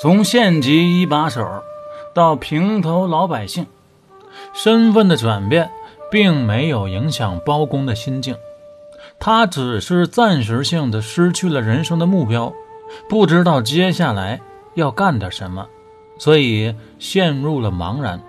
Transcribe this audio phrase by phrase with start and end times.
[0.00, 1.64] 从县级一把手
[2.14, 3.66] 到平头老百姓，
[4.54, 5.72] 身份的转变
[6.08, 8.36] 并没有影响包公的心境，
[9.18, 12.52] 他只是暂时性的失去了人生的目标，
[13.08, 14.40] 不知道接下来
[14.74, 15.66] 要干点什么，
[16.16, 18.22] 所以陷入了茫然。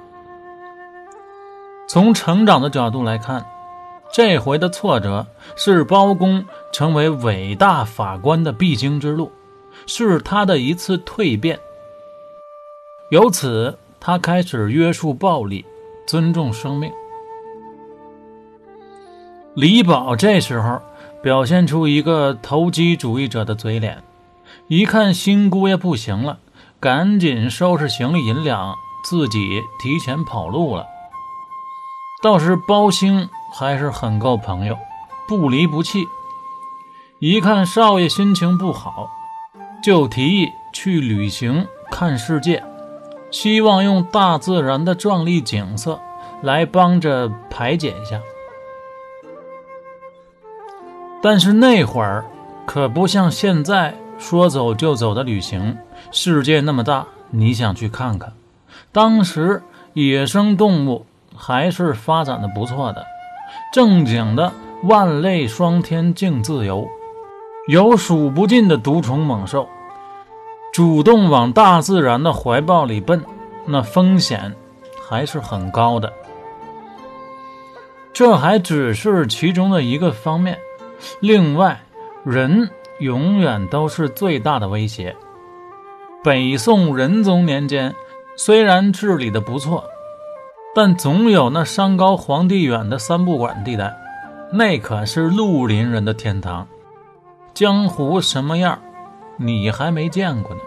[1.87, 3.45] 从成长的角度来看，
[4.11, 9.31] 这回的挫折是包公成为伟大法官的必经之路。
[9.85, 11.59] 是他的一次蜕变，
[13.11, 15.65] 由此他开始约束暴力，
[16.07, 16.91] 尊重生命。
[19.55, 20.81] 李宝这时候
[21.21, 24.03] 表现出一个投机主义者的嘴脸，
[24.67, 26.39] 一看新姑爷不行了，
[26.79, 30.85] 赶紧收拾行李银两，自己提前跑路了。
[32.21, 34.77] 倒是包兴还是很够朋友，
[35.27, 36.05] 不离不弃。
[37.19, 39.09] 一看少爷心情不好。
[39.81, 42.63] 就提议去旅行看世界，
[43.31, 45.99] 希望用大自然的壮丽景色
[46.41, 48.19] 来帮着排解一下。
[51.21, 52.25] 但是那会儿
[52.65, 55.77] 可不像现在说走就走的旅行，
[56.11, 58.33] 世界那么大，你想去看看。
[58.91, 59.61] 当时
[59.93, 63.05] 野生动物还是发展的不错的，
[63.73, 64.51] 正经的
[64.83, 66.87] 万类霜天竞自由。
[67.69, 69.69] 有数不尽的毒虫猛兽，
[70.73, 73.23] 主动往大自然的怀抱里奔，
[73.67, 74.55] 那风险
[75.07, 76.11] 还是很高的。
[78.11, 80.57] 这还只是其中的一个方面，
[81.19, 81.79] 另外，
[82.23, 85.15] 人永远都是最大的威胁。
[86.23, 87.93] 北宋仁宗年间，
[88.35, 89.83] 虽然治理的不错，
[90.73, 93.95] 但总有那山高皇帝远的三不管地带，
[94.51, 96.67] 那可是绿林人的天堂。
[97.53, 98.79] 江湖什么样，
[99.37, 100.61] 你还没见过呢。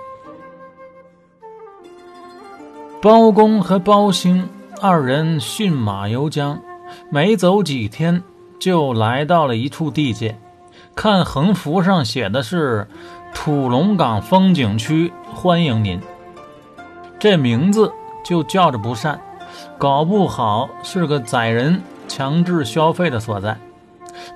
[3.00, 4.48] 包公和包兴
[4.80, 6.60] 二人驯马游江，
[7.10, 8.22] 没走几天，
[8.58, 10.38] 就来到了一处地界。
[10.94, 12.86] 看横幅上写的是
[13.34, 15.98] “土龙岗风景区欢迎您”，
[17.18, 17.90] 这名字
[18.22, 19.18] 就叫着不善，
[19.78, 23.56] 搞不好是个宰人强制消费的所在。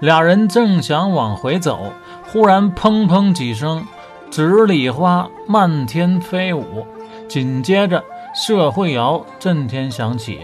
[0.01, 1.93] 俩人正想往回走。
[2.37, 3.83] 忽然，砰砰几声，
[4.31, 6.87] 纸里花漫天飞舞。
[7.27, 8.05] 紧接着，
[8.35, 10.41] 社会摇震天响起，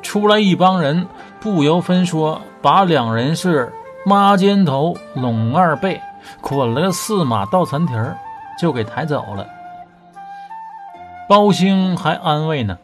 [0.00, 1.06] 出来一帮人，
[1.38, 3.70] 不由分说，把两人是
[4.06, 6.00] 抹肩头、拢二背，
[6.40, 8.16] 捆了个四马倒残蹄儿，
[8.58, 9.46] 就给抬走了。
[11.28, 12.78] 包兴还安慰呢：“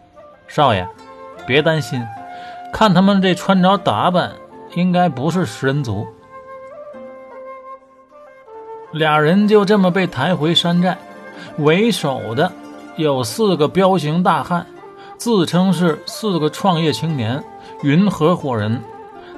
[0.47, 0.87] 少爷，
[1.47, 2.07] 别担心，
[2.71, 4.33] 看他们这穿着打扮，
[4.75, 6.07] 应该不是食人族。”
[8.95, 10.97] 俩人就这么被抬回山寨，
[11.59, 12.53] 为首的
[12.95, 14.65] 有四个彪形大汉，
[15.19, 17.43] 自称是四个创业青年
[17.83, 18.81] 云合伙人，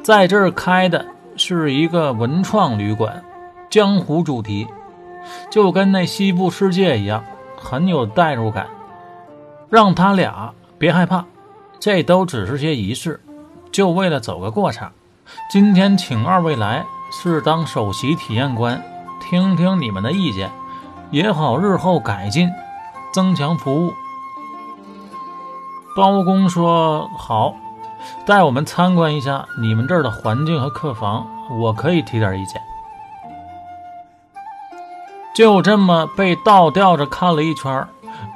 [0.02, 1.06] 在这儿开的
[1.36, 3.24] 是一个文创旅馆，
[3.70, 4.66] 江湖主题，
[5.50, 7.24] 就跟那西部世界一样，
[7.56, 8.66] 很有代入感。
[9.70, 11.24] 让他俩别害怕，
[11.80, 13.18] 这都只是些仪式，
[13.72, 14.92] 就为了走个过场。
[15.50, 18.80] 今天请二位来，是当首席体验官。
[19.21, 20.50] 听听你们的意见，
[21.10, 22.50] 也好日后改进，
[23.12, 23.93] 增强服务。
[25.97, 27.54] 包公说：“好，
[28.27, 31.27] 带我们参观一下你们这儿的环境和客房，
[31.59, 32.60] 我可以提点意见。”
[35.34, 37.87] 就这么被倒吊着看了一圈，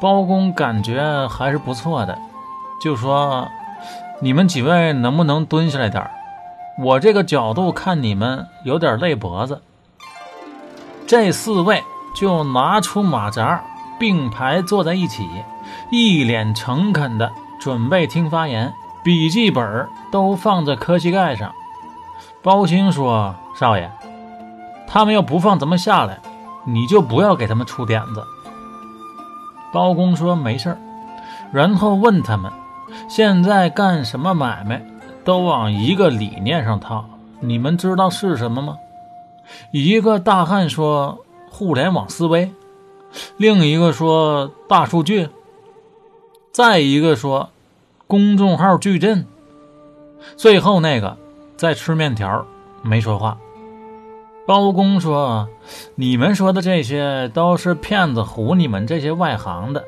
[0.00, 2.18] 包公感觉还是不错的，
[2.80, 3.48] 就说
[4.20, 6.10] ：“你们几位能不能蹲下来点
[6.78, 9.62] 我这个角度看你们有点累脖子。”
[11.10, 11.82] 这四位
[12.14, 13.60] 就拿出马扎，
[13.98, 15.28] 并排坐在一起，
[15.90, 18.72] 一脸诚恳的准备听发言，
[19.02, 21.52] 笔记本都放在磕膝盖上。
[22.44, 23.90] 包青说：“少爷，
[24.86, 26.20] 他们要不放咱们下来，
[26.64, 28.22] 你就不要给他们出点子。”
[29.74, 30.78] 包公说：“没事
[31.50, 32.52] 然后问他们
[33.10, 34.80] ：“现在干什么买卖，
[35.24, 37.04] 都往一个理念上套，
[37.40, 38.76] 你们知道是什么吗？”
[39.72, 42.52] 一个大汉说：“互联网思维。”
[43.36, 45.28] 另一个说：“大数据。”
[46.52, 47.50] 再一个说
[48.06, 49.26] ：“公众号矩阵。”
[50.36, 51.16] 最后那个
[51.56, 52.46] 在吃面条，
[52.82, 53.38] 没说话。
[54.46, 55.48] 包公说
[55.94, 59.84] ：“你们说的这些都是骗子唬你们这些外行的，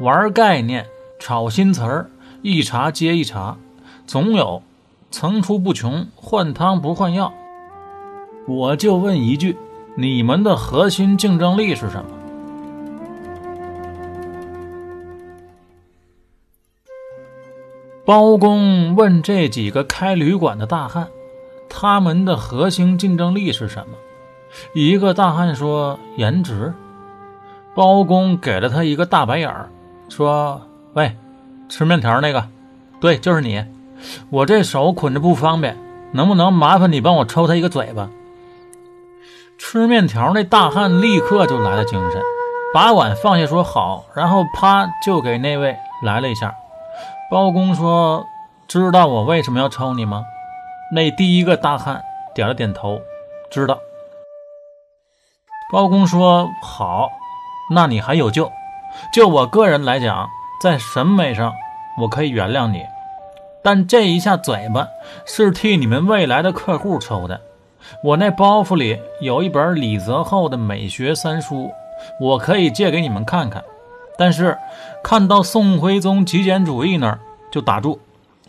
[0.00, 0.86] 玩概念，
[1.18, 2.10] 炒新词儿，
[2.42, 3.56] 一茬接一茬，
[4.06, 4.62] 总有
[5.10, 7.32] 层出不穷，换汤不换药。”
[8.50, 9.56] 我就问一句
[9.94, 12.10] 你们的核心竞争力是什么？
[18.04, 21.06] 包公问这几个开旅馆的大汉
[21.68, 23.96] 他们的核心竞争力是什么？
[24.74, 26.74] 一个大汉说颜值
[27.76, 29.70] 包公给了他一个大白眼儿
[30.08, 30.60] 说
[30.94, 31.16] 喂
[31.68, 32.48] 吃面条那个
[33.00, 33.64] 对就是你。
[34.28, 35.76] 我这手捆着不方便
[36.10, 38.10] 能不能麻烦你帮我抽他一个嘴巴？
[39.62, 42.22] 吃面条那大汉立刻就来了精神，
[42.72, 46.54] 把碗放下说：“好。”然后啪就给那位来了一下。
[47.30, 48.24] 包公说
[48.66, 50.24] ：“知道我为什么要抽你吗？”
[50.92, 52.02] 那第一个大汉
[52.34, 53.00] 点了点头，
[53.50, 53.78] 知道。
[55.70, 57.10] 包公说：“好，
[57.72, 58.50] 那你还有救。
[59.12, 60.26] 就我个人来讲，
[60.62, 61.52] 在审美上
[62.00, 62.82] 我可以原谅你，
[63.62, 64.88] 但这一下嘴巴
[65.26, 67.42] 是替你们未来的客户抽的。
[68.02, 71.70] 我那包袱里有一本李泽厚的美学三书，
[72.20, 73.62] 我可以借给你们看看。”
[74.18, 74.58] 但是
[75.02, 77.18] 看到宋徽宗极简主义那儿
[77.50, 77.98] 就打住，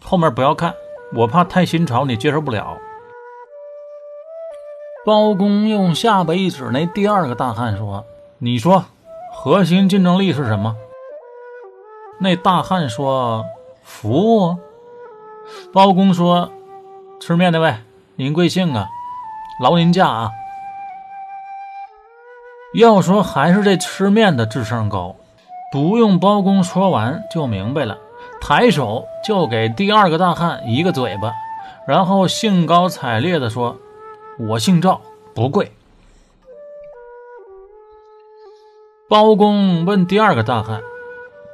[0.03, 0.73] 后面不要看，
[1.15, 2.77] 我怕太新潮你接受不了。
[5.05, 8.05] 包公用下巴一指那第二个大汉说
[8.39, 8.83] ：“你说，
[9.33, 10.75] 核心竞争力是什么？”
[12.19, 13.45] 那大汉说
[13.81, 14.57] ：“服务。”
[15.71, 16.51] 包公说
[17.21, 17.75] ：“吃面那位，
[18.17, 18.89] 您贵姓啊？
[19.61, 20.31] 劳您驾啊。”
[22.75, 25.15] 要说还是这吃面的智商高。
[25.71, 27.97] 不用包公说完就明白了，
[28.41, 31.31] 抬手就给第二个大汉一个嘴巴，
[31.87, 33.77] 然后兴高采烈地说
[34.49, 34.99] ：“我姓赵，
[35.33, 35.71] 不贵。”
[39.07, 40.81] 包公问第二个大汉：“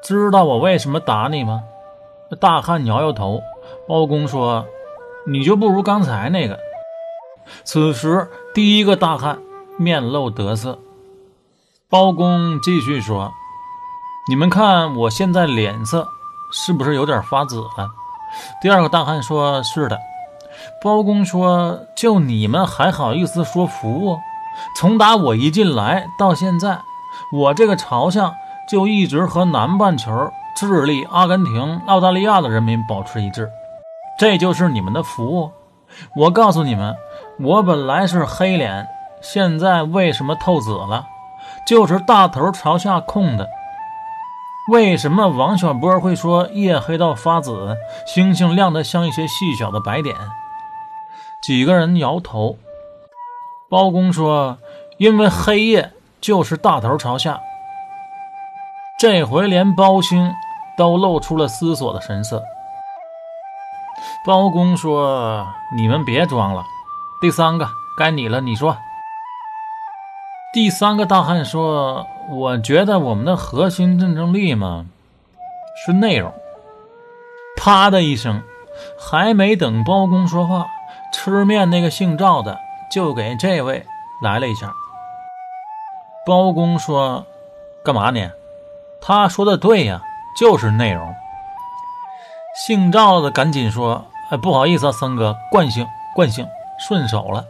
[0.02, 1.62] 知道我为什么打你吗？”
[2.42, 3.40] 大汉摇摇头。
[3.88, 4.66] 包公说
[5.30, 6.58] ：“你就不如刚才那个。”
[7.64, 9.40] 此时，第一个大汉
[9.78, 10.80] 面露得色。
[11.90, 13.32] 包公继续说。
[14.30, 16.06] 你们看我现在脸色
[16.52, 17.90] 是不是有点发紫了？
[18.62, 19.98] 第二个大汉说：“是的。”
[20.84, 24.18] 包公说：“就你们还好意思说服务？
[24.76, 26.82] 从打我一进来到现在，
[27.32, 28.34] 我这个朝向
[28.70, 33.50] 就一直和南半球、智利、阿根廷、澳大利亚的人民保持一致，
[34.20, 35.50] 这就是你们的服务。
[36.16, 36.96] 我告诉你们，
[37.40, 38.88] 我本来是黑脸，
[39.22, 41.06] 现在为什么透紫了？
[41.68, 43.48] 就是大头朝下空的。”
[44.70, 50.14] 为什么王小波会说夜黑到发紫，星星亮得像一些细小的白点？
[51.42, 52.58] 几个人摇头。
[53.70, 54.58] 包公说
[55.00, 57.40] ：“因为黑夜就是大头朝下。”
[59.00, 60.34] 这回连包青
[60.78, 62.44] 都露出了思索的神色。
[64.28, 66.62] 包公说：“你们别装了，
[67.22, 68.78] 第三个该你了，你说。”
[70.54, 72.06] 第三个大汉说。
[72.30, 74.86] 我觉得我们的核心竞争力嘛，
[75.86, 76.34] 是内容。
[77.56, 78.44] 啪的一声，
[79.00, 80.68] 还没等包公说话，
[81.14, 82.60] 吃面那个姓赵的
[82.92, 83.86] 就给这位
[84.22, 84.74] 来了一下。
[86.26, 87.26] 包公说
[87.82, 88.30] ：“干嘛呢？”
[89.00, 90.02] 他说的对呀，
[90.38, 91.16] 就是内容。
[92.66, 96.46] 姓赵的赶紧说：“哎，不好意思啊，三哥，惯性，惯性，
[96.88, 97.46] 顺手了。”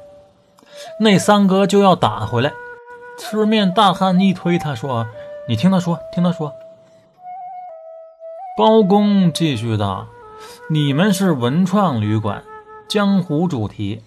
[1.00, 2.52] 那三哥就要打回来。
[3.18, 5.08] 吃面大汉一推他说
[5.50, 6.54] ：“你听他说，听他说。”
[8.56, 10.08] 包公继续道
[10.70, 12.44] ：“你们是文创旅馆，
[12.88, 14.04] 江湖主题，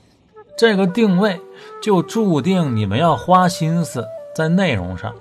[0.56, 1.40] 这个定位
[1.82, 5.12] 就注定你们要花心思在内容上。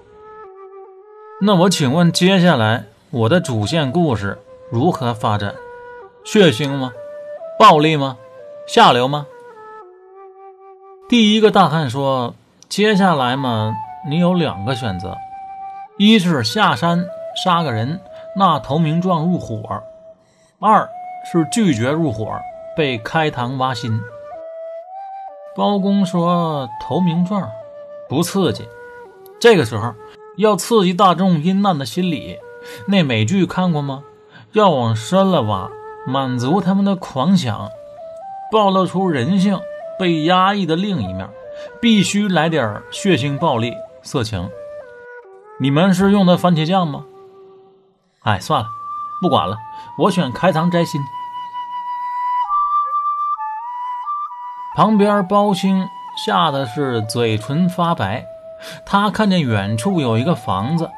[1.41, 4.38] 那我请问，接下来我的主线故事
[4.71, 5.55] 如何发展？
[6.24, 6.91] 血腥吗？
[7.59, 8.17] 暴力吗？
[8.67, 9.27] 下流吗？”
[11.07, 12.33] 第一个大汉说。
[12.69, 13.73] 接下来嘛，
[14.07, 15.17] 你有两个选择：
[15.97, 17.03] 一是下山
[17.43, 17.99] 杀个人，
[18.35, 19.63] 纳投名状入伙；
[20.59, 20.87] 二
[21.31, 22.39] 是拒绝入伙，
[22.77, 23.99] 被开膛挖心。
[25.55, 27.49] 包公说：“投名状
[28.07, 28.69] 不刺激，
[29.39, 29.95] 这个时候
[30.37, 32.37] 要刺激大众阴暗的心理。
[32.87, 34.03] 那美剧看过吗？
[34.51, 35.71] 要往深了挖，
[36.08, 37.70] 满足他们的狂想，
[38.51, 39.60] 暴露出人性
[39.98, 41.29] 被压抑的另一面。”
[41.82, 44.50] 必须来点血腥、暴力、色情。
[45.60, 47.03] 你们是用的番茄酱吗？
[48.24, 48.68] 哎，算了，
[49.22, 49.58] 不管了，
[49.98, 51.01] 我选开膛摘心。
[54.77, 55.86] 旁边包青
[56.25, 58.24] 吓得是嘴唇发白，
[58.86, 60.89] 他看见远处有一个房子，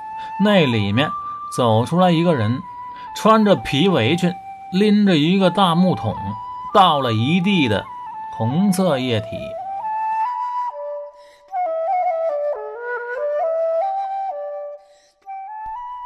[0.43, 1.09] 那里面
[1.57, 2.61] 走出来一个人，
[3.15, 4.31] 穿着皮围裙，
[4.71, 6.15] 拎着一个大木桶，
[6.73, 7.83] 倒了一地的
[8.37, 9.27] 红色液体。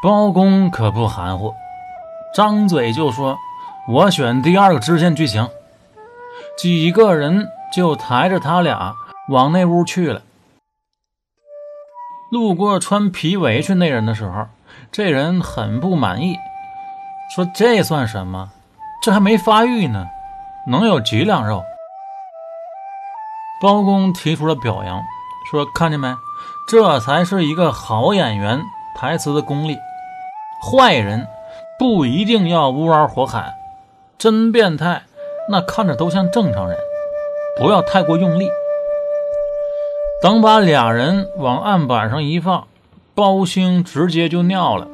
[0.01, 1.53] 包公可不含糊，
[2.33, 3.37] 张嘴就说
[3.87, 5.47] ：“我选第二个支线剧情。
[6.57, 8.95] 几个人就抬着他俩
[9.29, 10.23] 往那屋去了。
[12.31, 14.47] 路过穿皮围裙那人的时候，
[14.91, 16.37] 这人很不满意，
[17.33, 18.51] 说：“这算什么？
[19.01, 20.05] 这还没发育呢，
[20.67, 21.63] 能有几两肉？”
[23.61, 25.01] 包公提出了表扬，
[25.49, 26.15] 说：“看见没？
[26.69, 28.61] 这才是一个好演员
[28.95, 29.77] 台词的功力。
[30.61, 31.27] 坏人
[31.79, 33.53] 不一定要乌嗷火喊，
[34.17, 35.03] 真变态。”
[35.47, 36.75] 那看着都像正常人，
[37.59, 38.49] 不要太过用力。
[40.19, 42.67] 等把俩人往案板上一放，
[43.13, 44.87] 包兴直接就尿了。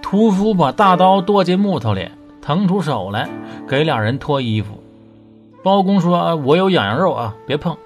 [0.00, 2.08] 屠夫把大刀剁进木头里，
[2.40, 3.28] 腾出手来
[3.68, 4.82] 给俩人脱衣服。
[5.62, 7.76] 包公说：“我有痒痒肉啊，别碰。”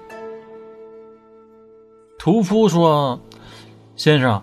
[2.17, 3.19] 屠夫说
[3.95, 4.41] ：“先生，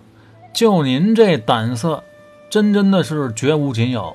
[0.52, 2.02] 就您这胆色，
[2.48, 4.14] 真真的是绝无仅有。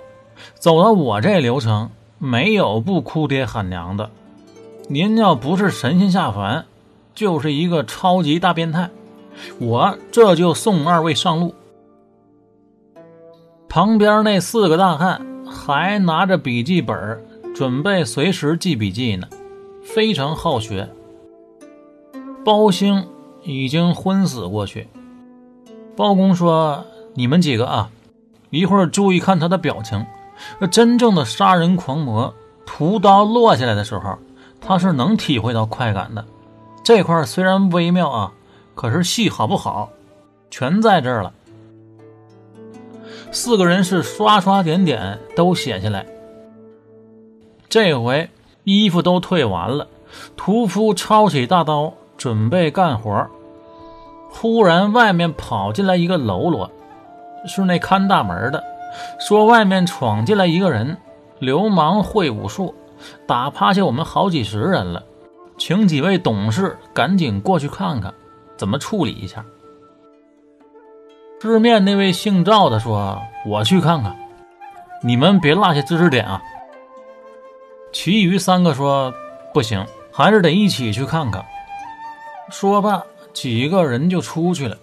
[0.55, 1.89] 走到我这流程。”
[2.21, 4.09] 没有不哭爹喊娘的，
[4.89, 6.65] 您要不是神仙下凡，
[7.15, 8.89] 就是一个超级大变态。
[9.57, 11.55] 我这就送二位上路。
[13.69, 17.23] 旁边那四个大汉还拿着笔记本，
[17.53, 19.27] 准备随时记笔记呢，
[19.83, 20.89] 非常好学。
[22.43, 23.07] 包兴
[23.43, 24.87] 已经昏死过去。
[25.95, 26.83] 包公说
[27.13, 27.91] ：“你们几个啊，
[28.49, 30.03] 一会儿注意看他的表情。”
[30.71, 32.33] 真正的杀人狂魔，
[32.65, 34.17] 屠刀落下来的时候，
[34.59, 36.25] 他是能体会到快感的。
[36.83, 38.31] 这块虽然微妙啊，
[38.73, 39.91] 可是戏好不好，
[40.49, 41.31] 全在这儿了。
[43.31, 46.05] 四个人是刷刷点点都写下来。
[47.69, 48.29] 这回
[48.63, 49.87] 衣服都退完了，
[50.35, 53.27] 屠夫抄起大刀准备干活，
[54.31, 56.71] 忽然外面跑进来一个喽啰，
[57.47, 58.63] 是那看大门的。
[59.19, 60.97] 说外面闯进来一个人，
[61.37, 62.73] 流氓会武术，
[63.27, 65.03] 打趴下我们好几十人了，
[65.59, 68.11] 请几位董事赶紧过去看看，
[68.57, 69.45] 怎么处理一下。
[71.41, 74.13] 对面那位姓赵的说：“我去看看，
[75.01, 76.41] 你们别落下知识点啊。”
[77.93, 79.13] 其余三个说
[79.53, 81.45] ：“不行，还是得一起去看看。”
[82.51, 84.75] 说罢，几个人就出去了。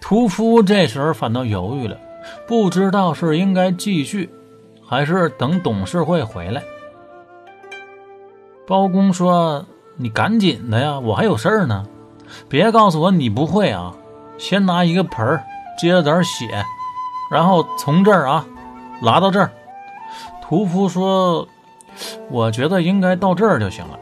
[0.00, 1.98] 屠夫这时候反倒犹豫了。
[2.46, 4.30] 不知道是应该继续，
[4.84, 6.62] 还是等董事会回来。
[8.68, 11.84] 包公说：“你赶紧的呀，我还有事儿呢。
[12.48, 13.92] 别告诉我你不会啊！
[14.38, 15.42] 先拿一个盆儿
[15.76, 16.64] 接了点血，
[17.30, 18.46] 然后从这儿啊
[19.02, 19.50] 拉到这儿。”
[20.42, 21.48] 屠夫说
[22.30, 23.98] ：“我觉得应该到这儿就行了。”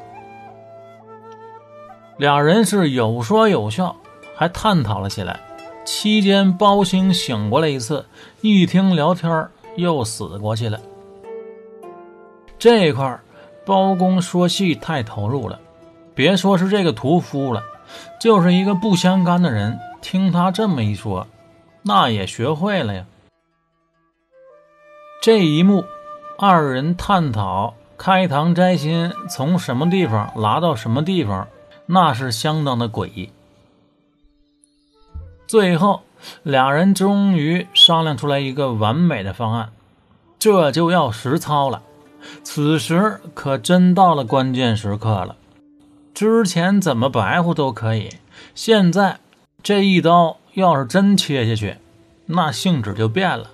[2.19, 3.97] 俩人是有说有笑，
[4.37, 5.41] 还探讨了起来。
[5.85, 8.07] 期间，包兴醒过来一次，
[8.41, 10.81] 一听聊天又死过去了。
[12.59, 13.21] 这块
[13.67, 15.59] 包公说戏太投入了，
[16.15, 17.63] 别说是这个屠夫了，
[18.21, 21.27] 就是一个不相干的人，听他这么一说，
[21.85, 23.07] 那也学会了呀。
[25.23, 25.85] 这一幕，
[26.39, 31.47] 二人探讨开膛摘心从什么地方拉到什么地方，
[31.87, 33.31] 那是相当的诡异。
[35.47, 36.03] 最后，
[36.43, 39.73] 俩人终于商量出来一个完美的方案，
[40.39, 41.83] 这就要实操了。
[42.43, 45.37] 此时可真到了关键时刻了。
[46.15, 48.09] 之前怎么白活都可以，
[48.55, 49.21] 现在
[49.63, 51.77] 这一刀要是真切下去，
[52.27, 53.51] 那性质就变了。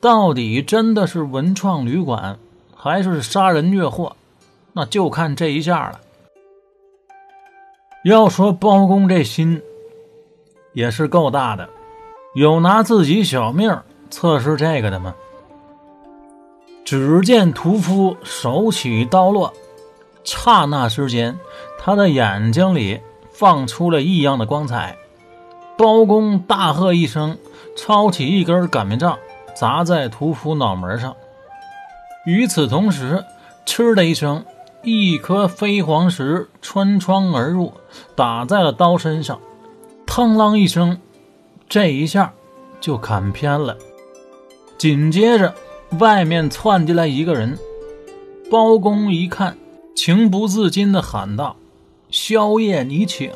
[0.00, 2.38] 到底真的是文创旅馆，
[2.74, 4.16] 还是杀人越货？
[4.72, 6.00] 那就看这一下了。
[8.04, 9.60] 要说包公这心。
[10.72, 11.68] 也是够大的，
[12.34, 13.76] 有拿自己小命
[14.08, 15.12] 测试这个的吗？
[16.84, 19.52] 只见屠夫手起刀落，
[20.22, 21.36] 刹那之间，
[21.76, 23.00] 他的眼睛里
[23.32, 24.96] 放出了异样的光彩。
[25.80, 27.38] 包公大喝一声，
[27.74, 29.18] 抄起一根擀面杖
[29.56, 31.16] 砸在屠夫脑门上。
[32.26, 33.24] 与此同时，
[33.64, 34.44] 嗤的一声，
[34.82, 37.72] 一颗飞黄石穿窗而入，
[38.14, 39.40] 打在了刀身上。
[40.06, 40.98] 嘡啷一声，
[41.66, 42.34] 这一下
[42.78, 43.74] 就砍偏了。
[44.76, 45.54] 紧接着，
[45.98, 47.58] 外面窜进来一个人。
[48.50, 49.56] 包公一看，
[49.96, 51.56] 情不自禁地喊道
[52.10, 53.30] ：“宵夜，你请。”